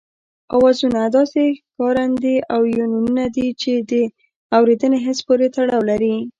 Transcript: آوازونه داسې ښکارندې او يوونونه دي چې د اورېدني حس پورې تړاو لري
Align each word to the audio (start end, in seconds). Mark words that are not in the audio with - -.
آوازونه 0.55 1.01
داسې 1.17 1.43
ښکارندې 1.61 2.35
او 2.53 2.61
يوونونه 2.73 3.23
دي 3.35 3.47
چې 3.61 3.73
د 3.91 3.93
اورېدني 4.57 4.99
حس 5.05 5.19
پورې 5.27 5.47
تړاو 5.55 5.81
لري 5.89 6.15